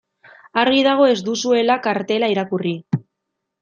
[0.61, 2.77] Argi dago ez duzuela kartela irakurri.